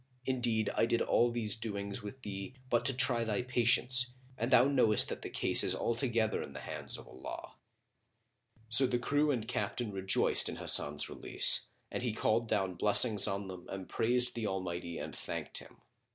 [0.25, 4.63] Indeed, I did all these doings with thee, but to try thy patience, and thou
[4.63, 7.53] knowest that the case is altogether in the hands of Allah."
[8.67, 13.47] So the crew and captain rejoiced in Hasan's release, and he called down blessings on
[13.47, 15.81] them and praised the Almighty and thanked Him.